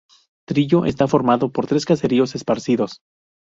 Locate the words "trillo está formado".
0.47-1.51